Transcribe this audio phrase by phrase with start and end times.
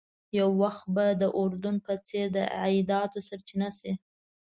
[0.39, 3.91] یو وخت به د اردن په څېر د عایداتو سرچینه شي.